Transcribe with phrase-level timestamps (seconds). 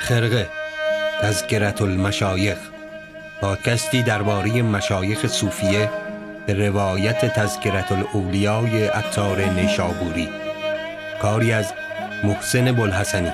[0.00, 0.48] خرقه
[1.22, 2.58] تذکرت المشایخ
[3.40, 5.90] پادکستی درباره مشایخ صوفیه
[6.46, 10.28] به روایت تذکرت الاولیای عطار نیشابوری.
[11.22, 11.72] کاری از
[12.24, 13.32] محسن بلحسنی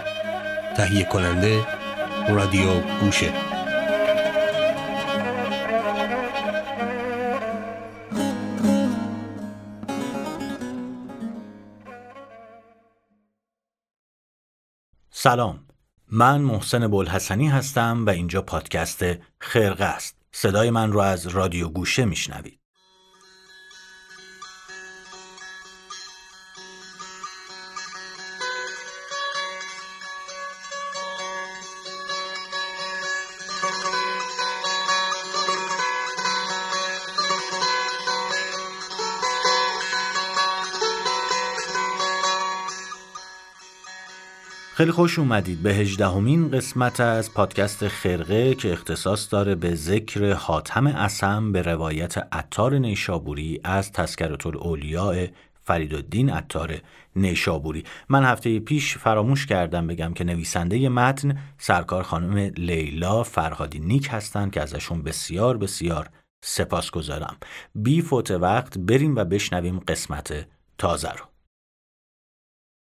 [0.77, 1.67] تهیه کننده
[2.29, 3.33] رادیو گوشه.
[15.11, 15.66] سلام.
[16.11, 19.05] من محسن بلحسنی هستم و اینجا پادکست
[19.41, 20.17] خرقه است.
[20.33, 22.66] صدای من رو از رادیو گوشه میشنوید.
[44.87, 50.87] خیلی خوش اومدید به هجدهمین قسمت از پادکست خرقه که اختصاص داره به ذکر حاتم
[50.87, 55.27] اسم به روایت عطار نیشابوری از تذکرت الاولیاء
[55.65, 56.81] فرید عطار
[57.17, 57.85] نیشابوری.
[58.09, 64.53] من هفته پیش فراموش کردم بگم که نویسنده متن سرکار خانم لیلا فرهادی نیک هستند
[64.53, 66.09] که ازشون بسیار بسیار
[66.45, 67.37] سپاس گذارم
[67.75, 70.47] بی فوت وقت بریم و بشنویم قسمت
[70.79, 71.36] تازه رو.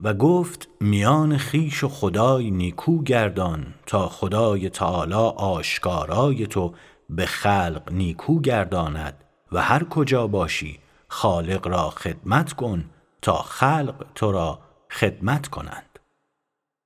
[0.03, 6.73] و گفت میان خیش و خدای نیکو گردان تا خدای تعالی آشکارای تو
[7.09, 12.89] به خلق نیکو گرداند و هر کجا باشی خالق را خدمت کن
[13.21, 14.59] تا خلق تو را
[14.91, 15.99] خدمت کنند.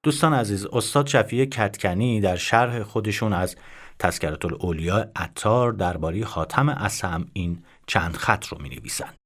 [0.03, 3.55] دوستان عزیز استاد شفیع کتکنی در شرح خودشون از
[3.99, 9.20] تذکرت الاولیاء عطار درباره خاتم اسم این چند خط رو می نویسند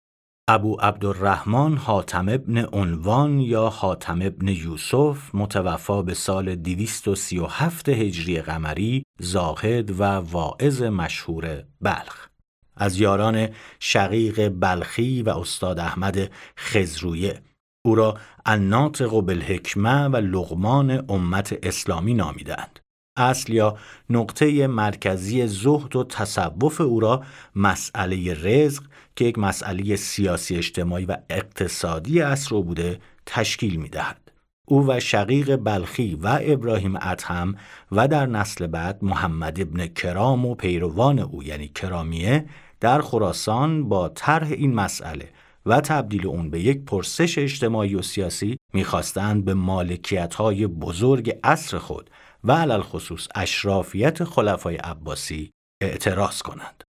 [0.48, 9.04] ابو عبدالرحمن حاتم ابن عنوان یا حاتم ابن یوسف متوفا به سال 237 هجری قمری
[9.20, 12.28] زاهد و واعظ مشهور بلخ.
[12.76, 17.42] از یاران شقیق بلخی و استاد احمد خزرویه
[17.86, 22.80] او را الناطق بالحکمه و لغمان امت اسلامی نامیدند
[23.18, 23.78] اصل یا
[24.10, 27.24] نقطه مرکزی زهد و تصوف او را
[27.56, 28.84] مسئله رزق
[29.16, 34.32] که یک مسئله سیاسی اجتماعی و اقتصادی اصر بوده تشکیل می دهد.
[34.66, 37.56] او و شقیق بلخی و ابراهیم ادهم
[37.92, 42.46] و در نسل بعد محمد ابن کرام و پیروان او یعنی کرامیه
[42.80, 45.30] در خراسان با طرح این مسئله
[45.66, 51.78] و تبدیل اون به یک پرسش اجتماعی و سیاسی می‌خواستند به مالکیت های بزرگ اصر
[51.78, 52.10] خود
[52.46, 55.52] و علل خصوص اشرافیت خلفای عباسی
[55.82, 56.84] اعتراض کنند.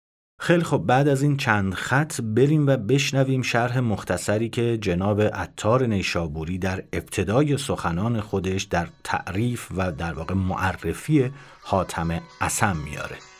[0.41, 5.85] خیلی خب بعد از این چند خط بریم و بشنویم شرح مختصری که جناب عطار
[5.85, 11.31] نیشابوری در ابتدای سخنان خودش در تعریف و در واقع معرفی
[11.61, 13.32] حاتم اسم میاره.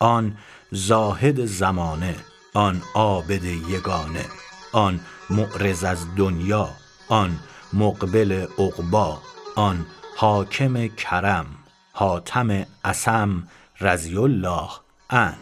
[0.00, 0.36] آن
[0.72, 2.16] زاهد زمانه
[2.54, 4.24] آن عابد یگانه
[4.72, 5.00] آن
[5.30, 6.68] معرض از دنیا
[7.08, 7.38] آن
[7.72, 9.18] مقبل عقبا
[9.56, 9.86] آن
[10.16, 11.46] حاکم کرم
[11.92, 13.48] حاتم اسم
[13.80, 14.68] رضی الله
[15.10, 15.36] عنه.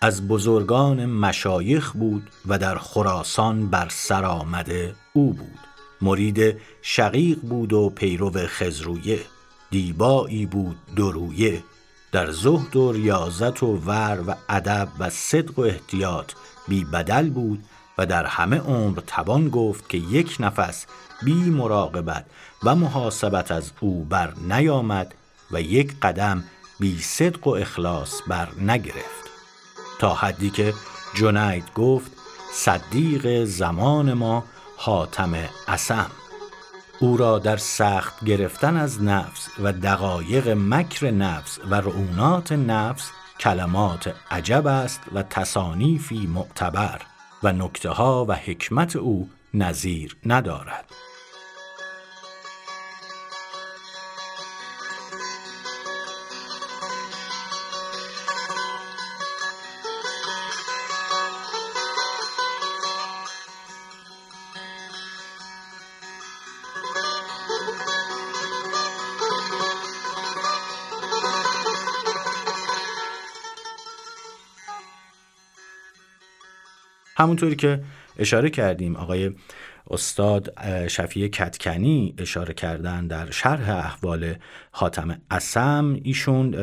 [0.00, 5.58] از بزرگان مشایخ بود و در خراسان بر سر آمده او بود.
[6.00, 9.20] مرید شقیق بود و پیرو خزرویه
[9.70, 11.62] دیبایی بود درویه
[12.12, 16.32] در زهد و ریاضت و ور و ادب و صدق و احتیاط
[16.68, 17.64] بی بدل بود
[17.98, 20.86] و در همه عمر توان گفت که یک نفس
[21.22, 22.24] بی مراقبت
[22.64, 25.14] و محاسبت از او بر نیامد
[25.50, 26.44] و یک قدم
[26.80, 29.26] بی صدق و اخلاص بر نگرفت.
[29.98, 30.74] تا حدی که
[31.14, 32.12] جنید گفت
[32.52, 34.44] صدیق زمان ما
[34.76, 35.34] حاتم
[35.68, 36.10] اسم
[37.00, 43.10] او را در سخت گرفتن از نفس و دقایق مکر نفس و رعونات نفس
[43.40, 47.00] کلمات عجب است و تصانیفی معتبر
[47.42, 50.84] و نکته ها و حکمت او نظیر ندارد.
[77.16, 77.82] همونطوری که
[78.18, 79.30] اشاره کردیم آقای
[79.90, 80.52] استاد
[80.88, 84.34] شفیع کتکنی اشاره کردن در شرح احوال
[84.72, 86.54] حاتم اسم ایشون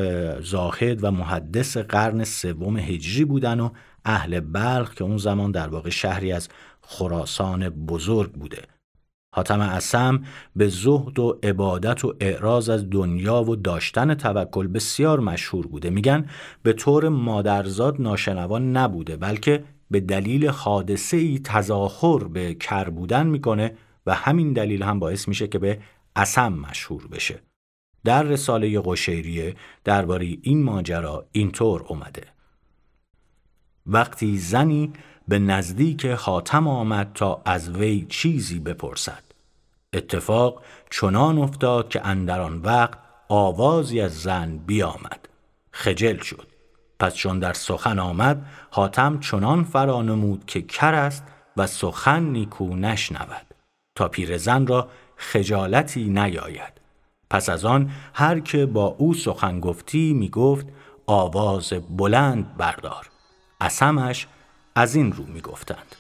[0.41, 3.69] زاهد و محدث قرن سوم هجری بودن و
[4.05, 6.49] اهل بلخ که اون زمان در واقع شهری از
[6.81, 8.61] خراسان بزرگ بوده.
[9.35, 10.23] حاتم اسم
[10.55, 15.89] به زهد و عبادت و اعراض از دنیا و داشتن توکل بسیار مشهور بوده.
[15.89, 16.25] میگن
[16.63, 23.77] به طور مادرزاد ناشنوان نبوده بلکه به دلیل حادثه ای تظاهر به کر بودن می‌کنه
[24.05, 25.79] و همین دلیل هم باعث میشه که به
[26.15, 27.39] اسم مشهور بشه.
[28.03, 32.23] در رساله قشیریه درباره این ماجرا اینطور اومده.
[33.85, 34.93] وقتی زنی
[35.27, 39.23] به نزدیک حاتم آمد تا از وی چیزی بپرسد.
[39.93, 42.97] اتفاق چنان افتاد که اندر آن وقت
[43.29, 45.29] آوازی از زن بیامد.
[45.71, 46.52] خجل شد.
[47.03, 51.23] پس چون در سخن آمد حاتم چنان فرانمود که کر است
[51.57, 53.45] و سخن نیکو نشنود
[53.95, 56.73] تا پیرزن را خجالتی نیاید.
[57.29, 60.67] پس از آن هر که با او سخن گفتی می گفت
[61.05, 63.09] آواز بلند بردار.
[63.61, 64.27] اسمش
[64.75, 65.95] از این رو می گفتند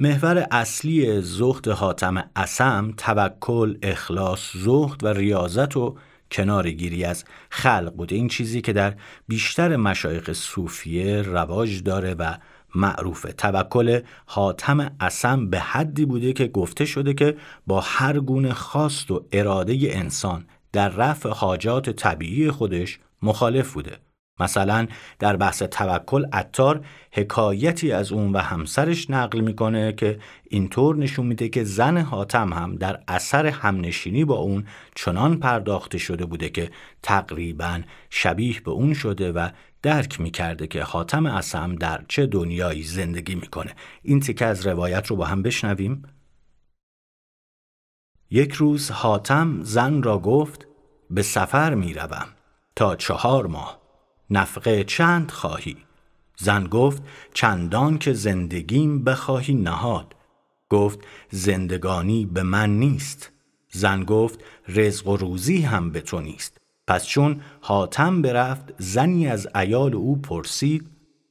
[0.00, 5.96] محور اصلی زهد حاتم اسم توکل، اخلاص، زهد و ریاضت و
[6.30, 8.16] کنارگیری از خلق بوده.
[8.16, 8.94] این چیزی که در
[9.28, 12.34] بیشتر مشایخ صوفیه رواج داره و
[12.74, 17.36] معروف توکل حاتم اسم به حدی بوده که گفته شده که
[17.66, 24.07] با هر گونه خواست و اراده انسان در رفع حاجات طبیعی خودش مخالف بوده.
[24.40, 24.86] مثلا
[25.18, 31.48] در بحث توکل عطار حکایتی از اون و همسرش نقل می‌کنه که اینطور نشون میده
[31.48, 36.70] که زن حاتم هم در اثر همنشینی با اون چنان پرداخته شده بوده که
[37.02, 37.80] تقریبا
[38.10, 39.48] شبیه به اون شده و
[39.82, 43.74] درک می‌کرده که حاتم اسم در چه دنیایی زندگی می‌کنه.
[44.02, 46.02] این تیکه از روایت رو با هم بشنویم.
[48.30, 50.66] یک روز حاتم زن را گفت
[51.10, 52.26] به سفر می‌روم
[52.76, 53.77] تا چهار ماه.
[54.30, 55.76] نفقه چند خواهی؟
[56.36, 57.02] زن گفت
[57.34, 60.14] چندان که زندگیم بخواهی نهاد.
[60.70, 60.98] گفت
[61.30, 63.32] زندگانی به من نیست.
[63.70, 66.58] زن گفت رزق و روزی هم به تو نیست.
[66.86, 70.90] پس چون حاتم برفت زنی از ایال او پرسید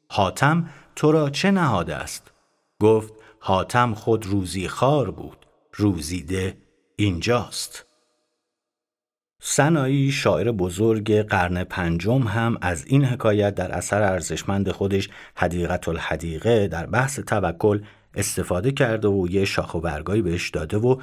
[0.10, 2.32] حاتم تو را چه نهاده است؟
[2.82, 5.46] گفت حاتم خود روزی خار بود.
[5.74, 6.58] روزیده
[6.96, 7.87] اینجاست.
[9.42, 16.68] سنایی شاعر بزرگ قرن پنجم هم از این حکایت در اثر ارزشمند خودش حدیقت الحدیقه
[16.68, 17.82] در بحث توکل
[18.16, 21.02] استفاده کرده و یه شاخ و برگایی بهش داده و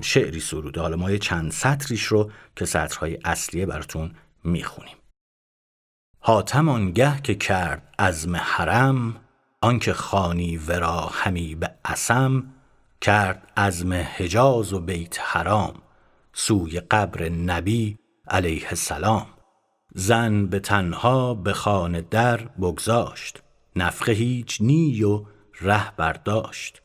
[0.00, 0.80] شعری سروده.
[0.80, 4.10] حالا ما یه چند سطریش رو که سطرهای اصلیه براتون
[4.44, 4.96] می‌خونیم.
[6.20, 9.16] حاتم آنگه که کرد عزم حرم
[9.60, 12.44] آنکه خانی ورا همی به اسم
[13.00, 15.83] کرد عزم حجاز و بیت حرام.
[16.36, 17.98] سوی قبر نبی
[18.28, 19.26] علیه السلام.
[19.94, 23.42] زن به تنها به خانه در بگذاشت.
[23.76, 25.24] نفخه هیچ نی و
[25.60, 26.82] ره برداشت.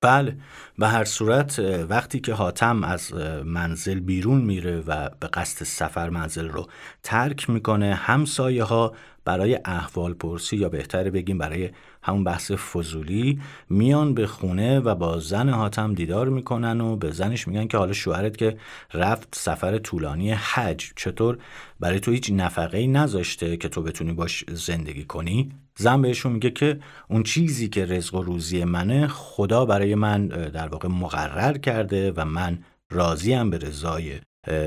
[0.00, 0.36] بله
[0.78, 3.14] به هر صورت وقتی که حاتم از
[3.44, 6.68] منزل بیرون میره و به قصد سفر منزل رو
[7.02, 8.94] ترک می‌کنه همسایه ها
[9.28, 11.70] برای احوال پرسی یا بهتر بگیم برای
[12.02, 17.48] همون بحث فضولی میان به خونه و با زن حاتم دیدار می‌کنن و به زنش
[17.48, 18.58] میگن که حالا شوهرت که
[18.94, 21.38] رفت سفر طولانی حج چطور؟
[21.80, 26.50] برای تو هیچ نفقه ای نذاشته که تو بتونی باش زندگی کنی؟ زن بهشون میگه
[26.50, 32.12] که اون چیزی که رزق و روزی منه خدا برای من در واقع مقرر کرده
[32.12, 32.58] و من
[32.90, 34.20] راضیم به رضای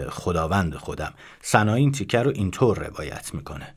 [0.09, 1.13] خداوند خودم.
[1.41, 3.73] سنا این تیکه رو اینطور روایت می‌کنه.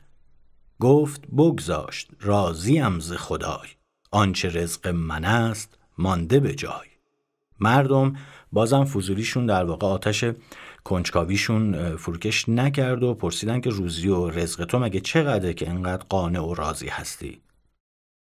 [0.80, 3.68] گفت بگذاشت راضیم ز خدای.
[4.10, 6.88] آنچه رزق من است مانده به جای.
[7.60, 8.16] مردم
[8.52, 10.24] بازم فضولیشون در واقع آتش
[10.84, 16.40] کنجکاویشون فروکش نکرد و پرسیدن که روزی و رزق تو مگه چقدره که انقدر قانع
[16.40, 17.40] و راضی هستی؟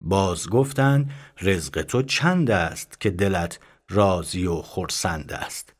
[0.00, 1.10] باز گفتند
[1.42, 5.74] رزق تو چند است که دلت راضی و خرسند است؟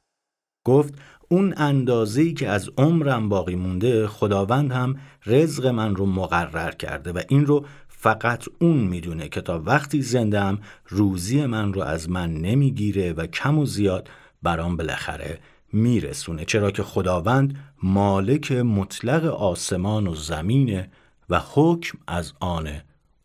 [0.65, 0.95] گفت
[1.29, 7.21] اون اندازه‌ای که از عمرم باقی مونده خداوند هم رزق من رو مقرر کرده و
[7.29, 13.13] این رو فقط اون می‌دونه که تا وقتی زندم روزی من رو از من نمی‌گیره
[13.13, 14.09] و کم و زیاد
[14.43, 15.39] برام بالاخره
[15.73, 16.45] میرسونه.
[16.45, 20.91] چرا که خداوند مالک مطلق آسمان و زمینه
[21.31, 22.69] و حکم از آن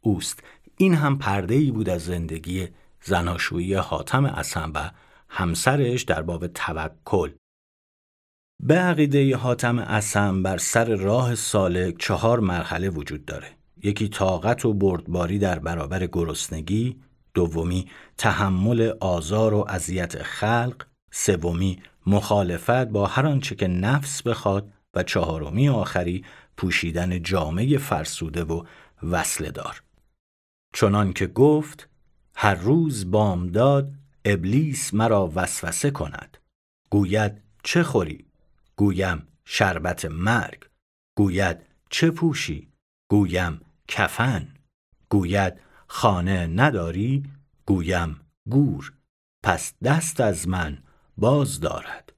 [0.02, 0.44] اوست.
[0.78, 2.68] این هم پرده ای بود از زندگی
[3.04, 4.92] زناشویی حاتم اسم و
[5.30, 7.30] همسرش در باب توکل.
[8.64, 13.48] به عقیده حاتم اسم بر سر راه سالک چهار مرحله وجود داره.
[13.84, 17.00] یکی طاقت و بردباری در برابر گرسنگی
[17.34, 17.88] دومی
[18.18, 25.70] تحمل آزار و اذیت خلق سومی مخالفت با هر آنچه که نفس بخواد و چهارمی
[25.70, 26.26] آخری
[26.58, 28.64] پوشیدن جامعه فرسوده و
[29.04, 29.84] وصله دار.
[30.74, 31.90] چنان که گفت
[32.36, 33.92] هر روز بامداد
[34.26, 36.38] ابلیس مرا وسوسه کند.
[36.90, 38.29] گوید چه خوری؟
[38.80, 40.64] گویم شربت مرگ
[41.18, 41.58] گوید
[41.90, 42.72] چه پوشی
[43.10, 44.54] گویم کفن
[45.10, 45.54] گوید
[45.88, 47.24] خانه نداری
[47.66, 48.20] گویم
[48.50, 48.94] گور.
[49.44, 50.84] پس دست از من
[51.18, 52.14] باز دارد.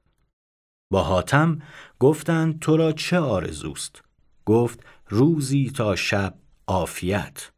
[0.91, 1.62] با حاتم
[2.00, 4.01] گفتند تو را چه آرزوست؟
[4.46, 6.38] گفت روزی تا شب
[6.68, 7.51] عافیت.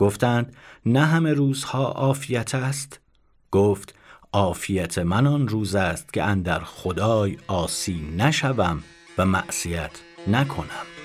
[0.00, 3.00] گفتند نه همه روزها عافیت است؟
[3.50, 3.94] گفت
[4.32, 8.82] عافیت من آن روز است که اندر خدای آسی نشوم
[9.18, 10.95] و معصیت نکنم.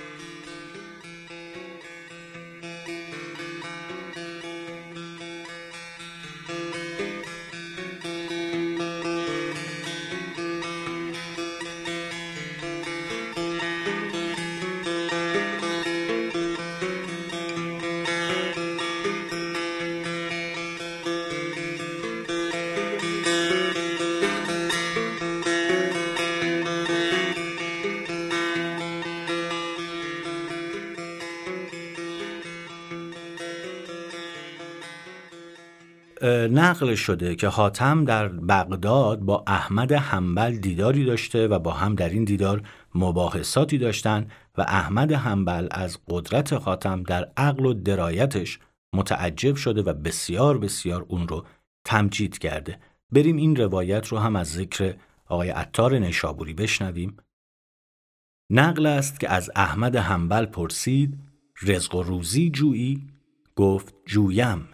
[36.52, 42.10] نقل شده که حاتم در بغداد با احمد حنبل دیداری داشته و با هم در
[42.10, 42.62] این دیدار
[42.96, 48.60] مباحثاتی داشتند و احمد حنبل از قدرت حاتم در عقل و درایتش
[48.94, 51.46] متعجب شده و بسیار بسیار اون رو
[51.86, 52.80] تمجید کرده.
[53.12, 57.18] بریم این روایت رو هم از ذکر آقای عطار نشابوری بشنویم.
[58.50, 61.18] نقل است که از احمد حنبل پرسید
[61.62, 63.08] رزق و روزی جویی؟
[63.56, 64.68] گفت جویم.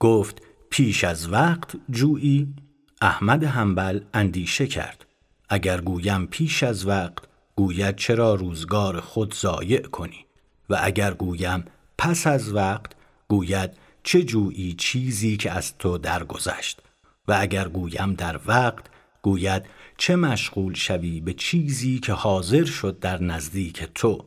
[0.00, 0.42] گفت
[0.76, 2.54] پیش از وقت جویی
[3.00, 5.06] احمد حنبل اندیشه کرد.
[5.48, 7.24] اگر گویم پیش از وقت
[7.56, 10.26] گوید چرا روزگار خود ضایع کنی؟
[10.70, 11.64] و اگر گویم
[11.98, 12.92] پس از وقت
[13.28, 13.70] گوید
[14.02, 16.82] چه جویی چیزی که از تو درگذشت؟
[17.28, 18.84] و اگر گویم در وقت
[19.22, 19.62] گوید
[19.98, 24.24] چه مشغول شوی به چیزی که حاضر شد در نزدیک تو؟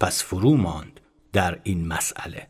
[0.00, 1.00] پس فرو ماند
[1.32, 2.48] در این مسئله.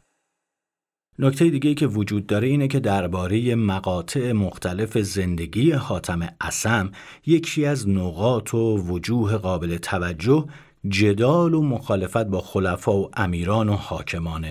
[1.20, 6.90] نکته دیگه که وجود داره اینه که درباره مقاطع مختلف زندگی حاتم اسم
[7.26, 10.46] یکی از نقاط و وجوه قابل توجه
[10.88, 14.46] جدال و مخالفت با خلفا و امیران و حاکمان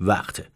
[0.00, 0.46] وقته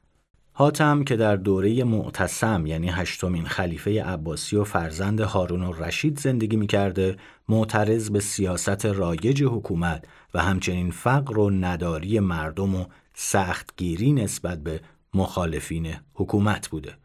[0.52, 6.56] حاتم که در دوره معتصم یعنی هشتمین خلیفه عباسی و فرزند هارون و رشید زندگی
[6.56, 7.16] می‌کرده
[7.48, 10.04] معترض به سیاست رایج حکومت
[10.34, 14.80] و همچنین فقر و نداری مردم و سختگیری نسبت به
[15.16, 16.96] مخالفین حکومت بوده.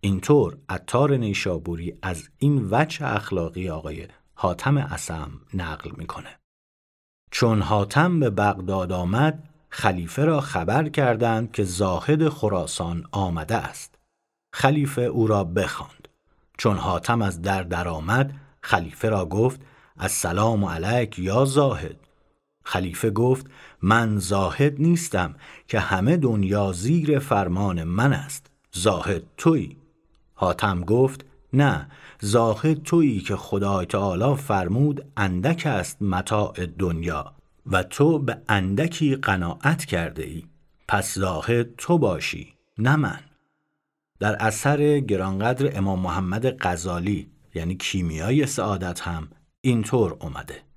[0.00, 6.38] اینطور عطار نیشابوری از این وجه اخلاقی آقای حاتم اسم نقل می‌کنه.
[7.30, 13.98] چون حاتم به بغداد آمد خلیفه را خبر کردند که زاهد خراسان آمده است.
[14.54, 16.08] خلیفه او را بخواند.
[16.58, 19.60] چون حاتم از در درآمد خلیفه را گفت
[19.96, 21.96] السلام علیک یا زاهد؟
[22.70, 23.46] خلیفه گفت
[23.82, 25.34] من زاهد نیستم
[25.68, 29.76] که همه دنیا زیر فرمان من است زاهد تویی.
[30.34, 31.88] حاتم گفت نه
[32.20, 37.32] زاهد تویی که خدای تعالی فرمود اندک است متاع دنیا
[37.66, 40.44] و تو به اندکی قناعت کرده ای
[40.88, 43.20] پس زاهد تو باشی نه من.
[44.20, 49.28] در اثر گرانقدر امام محمد غزالی یعنی کیمیای سعادت هم
[49.60, 50.69] اینطور اومده.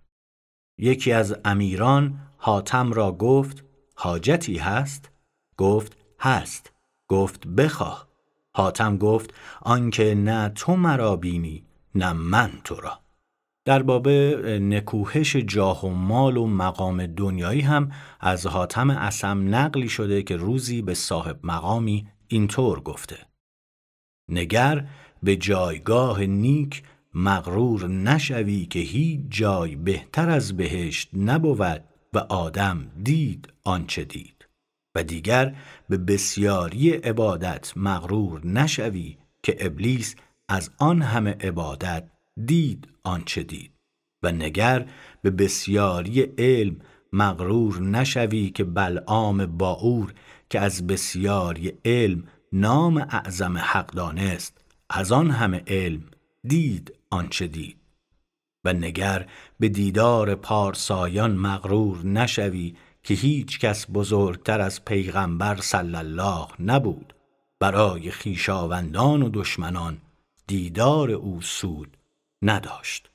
[0.78, 3.64] یکی از امیران حاتم را گفت
[3.96, 5.12] حاجتی هست؟
[5.58, 6.72] گفت هست.
[7.08, 8.08] گفت بخواه.
[8.56, 11.64] حاتم گفت آنکه نه تو مرا بینی
[11.96, 13.00] نه من تو را.
[13.66, 20.24] در باب نکوهش جاه و مال و مقام دنیایی هم از حاتم اسم نقلی شده
[20.24, 23.18] که روزی به صاحب مقامی اینطور گفته.
[24.30, 24.88] نگر
[25.24, 33.54] به جایگاه نیک مغرور نشوی که هیچ جای بهتر از بهشت نبود و آدم دید
[33.64, 34.48] آنچه دید.
[34.96, 35.56] و دیگر
[35.90, 40.16] به بسیاری عبادت مغرور نشوی که ابلیس
[40.50, 42.10] از آن همه عبادت
[42.46, 43.72] دید آنچه دید.
[44.24, 44.86] و نگر
[45.22, 46.76] به بسیاری علم
[47.14, 50.14] مغرور نشوی که بلعام باور
[50.50, 54.58] که از بسیاری علم نام اعظم حق دانست
[54.90, 56.04] از آن همه علم
[56.48, 57.78] دید آنچه دید.
[58.66, 59.30] و نگر
[59.60, 67.14] به دیدار پارسایان مغرور نشوی که هیچ کس بزرگتر از پیغمبر صلی الله نبود.
[67.60, 70.02] برای خیشاوندان و دشمنان
[70.48, 71.98] دیدار او سود
[72.42, 73.13] نداشت.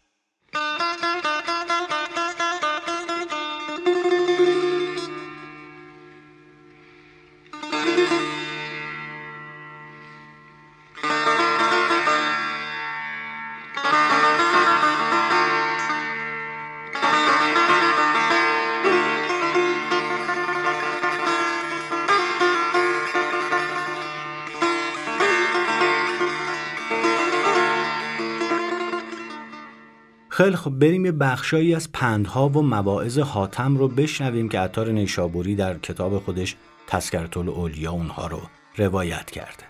[30.38, 35.54] خیلی خب بریم یه بخشایی از پندها و مواعظ حاتم رو بشنویم که عطار نیشابوری
[35.54, 38.40] در کتاب خودش تذکرت الاولیا اونها رو
[38.76, 39.64] روایت کرده.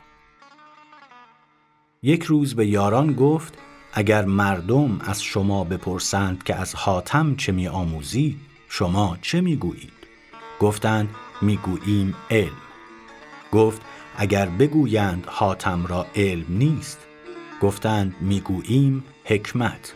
[2.02, 3.58] یک روز به یاران گفت
[3.92, 8.36] اگر مردم از شما بپرسند که از حاتم چه می آموزی
[8.68, 9.92] شما چه می گویید؟
[10.60, 11.08] گفتند
[11.42, 12.56] می گوییم علم.
[13.52, 13.82] گفت
[14.16, 16.98] اگر بگویند حاتم را علم نیست
[17.60, 19.94] گفتند می گوییم حکمت.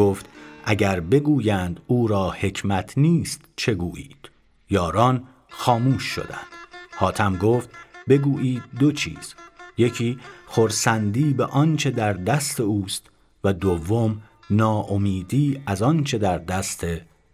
[0.00, 0.28] گفت
[0.64, 4.30] اگر بگویند او را حکمت نیست چه گویید؟
[4.70, 6.50] یاران خاموش شدند.
[6.96, 7.70] حاتم گفت
[8.08, 9.34] بگویید دو چیز.
[9.78, 13.10] یکی خرسندی به آنچه در دست اوست
[13.44, 16.86] و دوم ناامیدی از آنچه در دست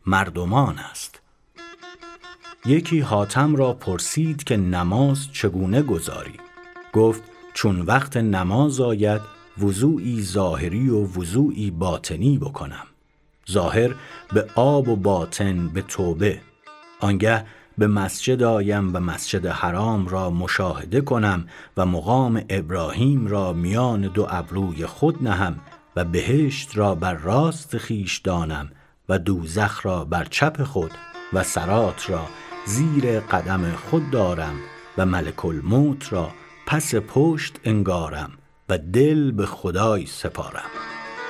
[0.07, 1.21] مردمان است.
[2.65, 6.37] یکی حاتم را پرسید که نماز چگونه گذاری؟
[6.93, 7.23] گفت
[7.55, 12.87] چون وقت نماز آید وضوعی ظاهری و وضوعی باطنی بکنم.
[13.51, 13.95] ظاهر
[14.33, 16.41] به آب و باطن به توبه.
[17.01, 17.45] آنگه
[17.79, 24.27] به مسجد آیم و مسجد حرام را مشاهده کنم و مقام ابراهیم را میان دو
[24.31, 25.59] ابروی خود نهم
[25.97, 28.71] و بهشت را بر راست خیش دانم
[29.09, 30.91] و دوزخ را بر چپ خود
[31.33, 32.27] و سرات را
[32.67, 34.55] زیر قدم خود دارم
[34.99, 36.31] و ملک الموت را
[36.67, 38.31] پس پشت انگارم.
[38.69, 40.71] و دل به خدای سپارم.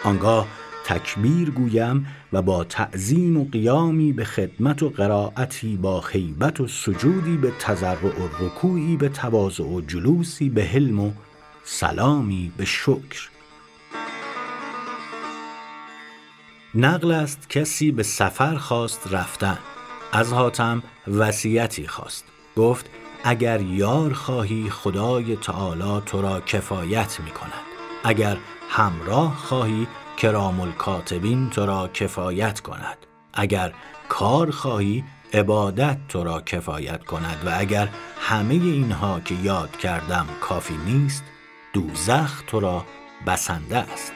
[0.04, 0.46] آنگاه
[0.84, 7.36] تکبیر گویم و با تعظیم و قیامی به خدمت و قرائتی با خیبت و سجودی
[7.36, 11.12] به تضرع و رکوعی به تواضع و جلوسی به حلم و
[11.64, 13.28] سلامی به شکر.
[16.74, 19.58] نقل است کسی به سفر خواست رفتن.
[20.12, 22.24] از حاتم وصیتی خواست.
[22.56, 22.90] گفت
[23.24, 27.66] اگر یار خواهی خدای تعالی تو را کفایت می کند
[28.04, 28.36] اگر
[28.68, 32.98] همراه خواهی کرام الکاتبین تو را کفایت کند.
[33.34, 33.72] اگر
[34.08, 37.42] کار خواهی عبادت تو را کفایت کند.
[37.46, 37.88] و اگر
[38.20, 41.24] همه اینها که یاد کردم کافی نیست
[41.72, 42.84] دوزخ تو را
[43.26, 44.12] بسنده است.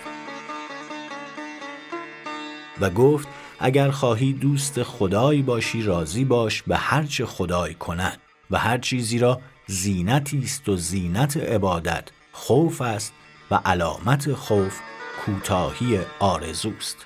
[2.81, 8.19] و گفت اگر خواهی دوست خدای باشی راضی باش به هرچه خدای کند.
[8.51, 13.13] و هر چیزی را زینتی است و زینت عبادت خوف است
[13.51, 14.81] و علامت خوف
[15.25, 16.97] کوتاهی آرزوست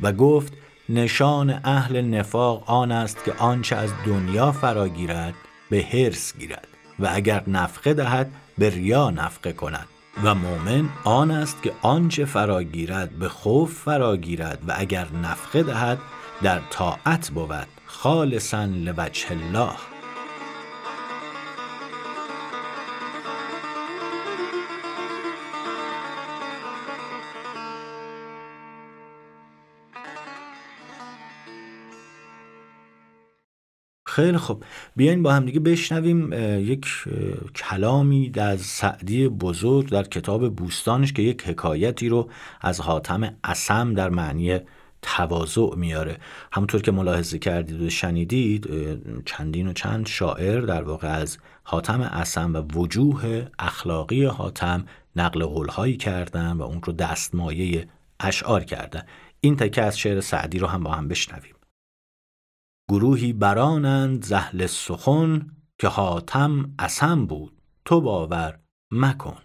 [0.00, 0.52] و گفت
[0.88, 5.34] نشان اهل نفاق آن است که آنچه از دنیا فراگیرد
[5.70, 6.68] به هرس گیرد
[6.98, 9.88] و اگر نفقه دهد به ریا نفقه کند.
[10.24, 15.98] و مؤمن آن است که آنچه فراگیرد به خوف فراگیرد و اگر نفقه دهد
[16.42, 17.66] در طاعت بود.
[17.90, 19.70] خالصا لوجه الله.
[34.06, 34.64] خیلی خب
[34.96, 36.86] بیاین با همدیگه بشنویم یک
[37.54, 44.08] کلامی از سعدی بزرگ در کتاب بوستانش که یک حکایتی رو از حاتم اسم در
[44.08, 44.60] معنی
[45.02, 46.18] تواضع میاره.
[46.52, 48.68] همونطور که ملاحظه کردید و شنیدید
[49.24, 54.86] چندین و چند شاعر در واقع از حاتم اسم و وجوه اخلاقی حاتم
[55.16, 57.88] نقل قولهایی کردن و اون رو دستمایه
[58.20, 59.02] اشعار کردن.
[59.40, 61.54] این تکه از شعر سعدی رو هم با هم بشنویم.
[62.90, 67.52] گروهی برانند زهل سخن که حاتم اسم بود.
[67.84, 68.58] تو باور
[68.90, 69.38] مکن.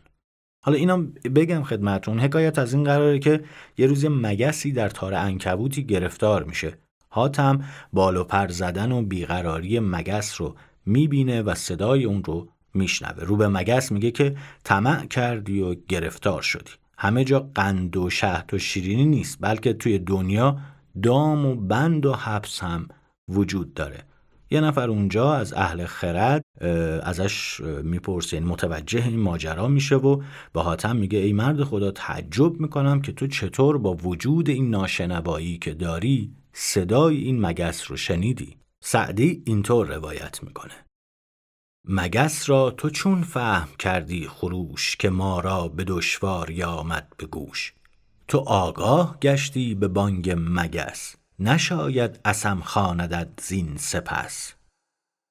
[0.65, 0.97] حالا اینا
[1.35, 3.43] بگم خدمتون حکایت از این قراره که
[3.77, 6.77] یه روز مگسی در تار انکبوتی گرفتار میشه.
[7.09, 13.23] حاتم بال و پر زدن و بیقراری مگس رو می‌بینه و صدای اون رو میشنوه.
[13.23, 16.71] رو به مگس میگه که طمع کردی و گرفتار شدی.
[16.97, 20.57] همه جا قند و شهد و شیرینی نیست بلکه توی دنیا
[21.03, 22.87] دام و بند و حبس هم
[23.29, 24.03] وجود داره.
[24.49, 26.41] یه نفر اونجا از اهل خرد
[27.03, 30.21] ازش می‌پرسه یعنی متوجه این ماجرا میشه و
[30.53, 35.57] به حاتم میگه ای مرد خدا تعجب می‌کنم که تو چطور با وجود این ناشنوایی
[35.57, 38.57] که داری صدای این مگس رو شنیدی.
[38.83, 40.85] سعدی اینطور روایت می‌کنه.
[41.87, 47.73] مگس را تو چون فهم کردی خروش که ما را به دشوار آمد به گوش؟
[48.27, 51.15] تو آگاه گشتی به بانگ مگس.
[51.39, 54.53] نشاید اسم خاندد زین سپس.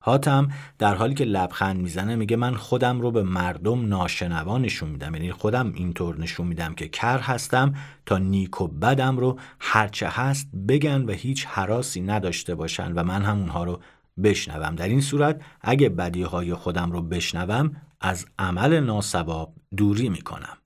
[0.03, 5.15] حاتم در حالی که لبخند می‌زنه میگه من خودم رو به مردم ناشنوا نشون میدم.
[5.15, 7.75] یعنی خودم اینطور نشون میدم که کر هستم
[8.07, 13.23] تا نیک و بدم رو هرچه هست بگن و هیچ حراسی نداشته باشن و من
[13.23, 13.81] هم اونها رو
[14.23, 14.75] بشنوم.
[14.75, 20.59] در این صورت اگه بدیهای خودم رو بشنوم از عمل ناسباب دوری می‌کنم.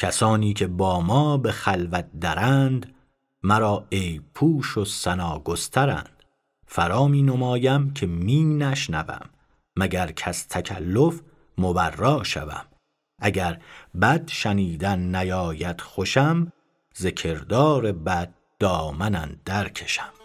[0.00, 2.94] کسانی که با ما به خلوت درند
[3.48, 6.22] مرا ای پوش و سنا گسترند.
[6.66, 9.30] فرا می نمایم که می نشنوم.
[9.76, 11.20] مگر کس تکلف
[11.58, 12.64] مبرا شوم.
[13.22, 13.60] اگر
[14.00, 16.52] بد شنیدن نیاید خوشم
[16.98, 20.17] ذکردار بد دامنن درکشم.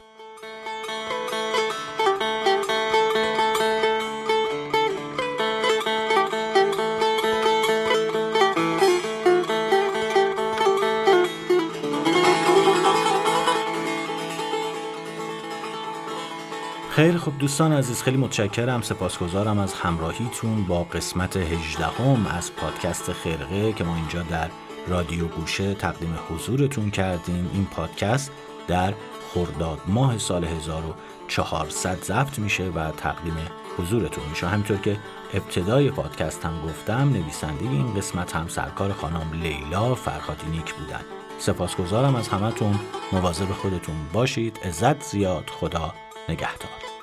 [16.95, 23.13] خیلی خب دوستان عزیز خیلی متشکرم سپاسگزارم از همراهیتون با قسمت 18 هم از پادکست
[23.13, 24.49] خرقه که ما اینجا در
[24.87, 27.49] رادیو گوشه تقدیم حضورتون کردیم.
[27.53, 28.31] این پادکست
[28.67, 28.93] در
[29.33, 33.33] خرداد ماه سال 1400 ضبط میشه و تقدیم
[33.77, 34.47] حضورتون میشه.
[34.47, 34.97] همینطور که
[35.33, 41.01] ابتدای پادکست هم گفتم نویسنده این قسمت هم سرکار خانم لیلا فرخاتی نیک بودن.
[41.39, 42.79] سپاسگزارم از همتون.
[43.11, 44.59] مواظب خودتون باشید.
[44.63, 45.49] عزت زیاد.
[45.49, 45.93] خدا
[46.29, 47.02] نگهدار.